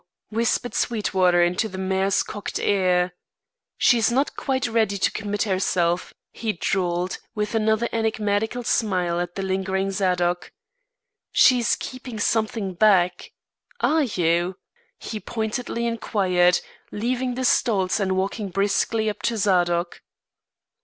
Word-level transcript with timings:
whispered 0.29 0.73
Sweetwater 0.73 1.43
into 1.43 1.69
the 1.69 1.77
mare's 1.77 2.23
cocked 2.23 2.57
ear. 2.57 3.11
"She's 3.77 4.11
not 4.11 4.35
quite 4.35 4.65
ready 4.65 4.97
to 4.97 5.11
commit 5.11 5.43
herself," 5.43 6.11
he 6.31 6.53
drawled, 6.53 7.19
with 7.35 7.53
another 7.53 7.87
enigmatical 7.93 8.63
smile 8.63 9.19
at 9.19 9.35
the 9.35 9.43
lingering 9.43 9.91
Zadok. 9.91 10.51
"She's 11.31 11.75
keeping 11.75 12.19
something 12.19 12.73
back. 12.73 13.31
Are 13.79 14.01
you?" 14.05 14.57
he 14.97 15.19
pointedly 15.19 15.85
inquired, 15.85 16.61
leaving 16.91 17.35
the 17.35 17.45
stalls 17.45 17.99
and 17.99 18.17
walking 18.17 18.49
briskly 18.49 19.07
up 19.07 19.21
to 19.21 19.37
Zadok. 19.37 20.01